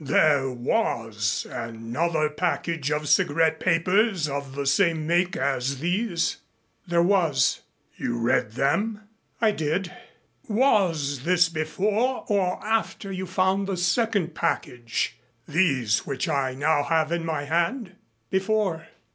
"There 0.03 0.49
was 0.49 1.45
another 1.51 2.27
package 2.27 2.89
of 2.89 3.07
cigarette 3.07 3.59
papers 3.59 4.27
of 4.27 4.55
the 4.55 4.65
same 4.65 5.05
make 5.05 5.35
as 5.37 5.77
these?" 5.77 6.37
"There 6.87 7.03
was." 7.03 7.59
"You 7.97 8.17
read 8.17 8.53
them?" 8.53 9.01
"I 9.41 9.51
did." 9.51 9.95
"Was 10.47 11.23
this 11.23 11.49
before 11.49 12.25
or 12.27 12.59
after 12.65 13.11
you 13.11 13.27
found 13.27 13.67
the 13.67 13.77
second 13.77 14.33
package 14.33 15.19
these 15.47 15.99
which 15.99 16.27
I 16.27 16.55
now 16.55 16.81
have 16.81 17.11
in 17.11 17.23
my 17.23 17.43
hand?" 17.43 17.95
"Before." 18.31 18.87